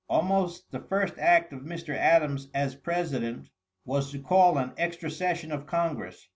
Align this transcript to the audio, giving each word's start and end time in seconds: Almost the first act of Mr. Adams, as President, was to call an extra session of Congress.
Almost 0.09 0.71
the 0.71 0.79
first 0.79 1.13
act 1.19 1.53
of 1.53 1.59
Mr. 1.59 1.95
Adams, 1.95 2.49
as 2.55 2.73
President, 2.75 3.49
was 3.85 4.11
to 4.11 4.17
call 4.19 4.57
an 4.57 4.73
extra 4.75 5.11
session 5.11 5.51
of 5.51 5.67
Congress. 5.67 6.27